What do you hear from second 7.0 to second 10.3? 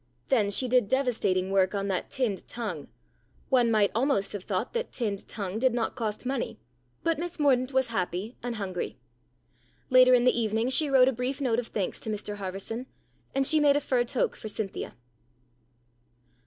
But Miss Mordaunt was happy and hungry. Later in